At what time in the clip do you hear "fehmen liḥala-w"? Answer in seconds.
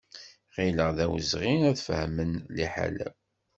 1.87-3.15